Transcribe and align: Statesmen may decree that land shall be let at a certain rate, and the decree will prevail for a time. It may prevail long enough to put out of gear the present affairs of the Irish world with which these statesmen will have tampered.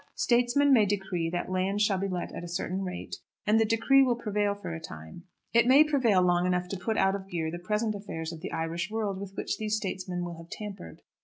Statesmen 0.15 0.73
may 0.73 0.87
decree 0.87 1.29
that 1.29 1.51
land 1.51 1.79
shall 1.79 1.99
be 1.99 2.07
let 2.07 2.33
at 2.33 2.43
a 2.43 2.47
certain 2.47 2.81
rate, 2.81 3.17
and 3.45 3.59
the 3.59 3.65
decree 3.65 4.01
will 4.01 4.15
prevail 4.15 4.55
for 4.55 4.73
a 4.73 4.79
time. 4.79 5.25
It 5.53 5.67
may 5.67 5.83
prevail 5.83 6.23
long 6.23 6.47
enough 6.47 6.67
to 6.69 6.79
put 6.79 6.97
out 6.97 7.13
of 7.13 7.27
gear 7.29 7.51
the 7.51 7.59
present 7.59 7.93
affairs 7.93 8.33
of 8.33 8.41
the 8.41 8.51
Irish 8.51 8.89
world 8.89 9.19
with 9.21 9.35
which 9.35 9.59
these 9.59 9.77
statesmen 9.77 10.25
will 10.25 10.37
have 10.37 10.49
tampered. 10.49 11.03